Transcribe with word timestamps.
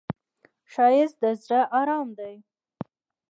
ښایست 0.73 1.15
د 1.21 1.23
زړه 1.43 1.61
آرام 1.79 2.07
دی 2.19 2.35